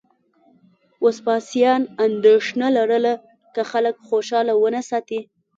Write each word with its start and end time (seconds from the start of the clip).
وسپاسیان 1.03 1.81
اندېښنه 2.05 2.67
لرله 2.77 3.13
که 3.53 3.61
خلک 3.71 3.95
خوشاله 4.07 4.53
ونه 4.57 4.81
ساتي 4.89 5.19